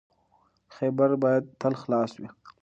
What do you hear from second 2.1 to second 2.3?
وي.